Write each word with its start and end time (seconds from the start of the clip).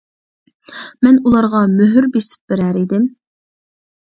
مەن 1.07 1.19
ئۇلارغا 1.27 1.61
مۆھۈر 1.73 2.09
بېسىپ 2.17 2.53
بېرەر 2.53 2.81
ئىدىم. 2.81 3.07